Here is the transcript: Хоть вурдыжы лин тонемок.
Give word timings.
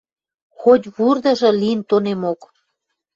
Хоть 0.61 0.85
вурдыжы 0.95 1.51
лин 1.61 1.79
тонемок. 1.89 2.39